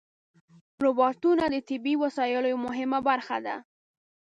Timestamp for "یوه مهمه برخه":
2.53-3.37